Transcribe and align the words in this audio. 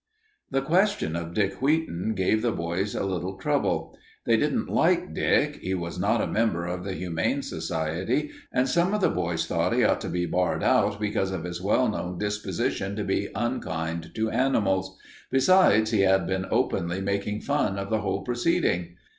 The 0.49 0.63
question 0.63 1.15
of 1.15 1.35
Dick 1.35 1.61
Wheaton 1.61 2.15
gave 2.15 2.41
the 2.41 2.51
boys 2.51 2.95
a 2.95 3.05
little 3.05 3.37
trouble. 3.37 3.95
They 4.25 4.35
didn't 4.35 4.67
like 4.67 5.13
Dick, 5.13 5.57
he 5.57 5.75
was 5.75 5.99
not 5.99 6.21
a 6.21 6.25
member 6.25 6.65
of 6.65 6.83
the 6.83 6.93
Humane 6.93 7.43
Society, 7.43 8.31
and 8.51 8.67
some 8.67 8.95
of 8.95 9.01
the 9.01 9.11
boys 9.11 9.45
thought 9.45 9.73
he 9.75 9.83
ought 9.83 10.01
to 10.01 10.09
be 10.09 10.25
barred 10.25 10.63
out 10.63 10.99
because 10.99 11.29
of 11.29 11.43
his 11.43 11.61
well 11.61 11.87
known 11.87 12.17
disposition 12.17 12.95
to 12.95 13.03
be 13.03 13.29
unkind 13.35 14.15
to 14.15 14.31
animals. 14.31 14.97
Besides, 15.29 15.91
he 15.91 15.99
had 15.99 16.25
been 16.25 16.47
openly 16.49 16.99
making 16.99 17.41
fun 17.41 17.77
of 17.77 17.91
the 17.91 18.01
whole 18.01 18.23
proceeding. 18.23 18.95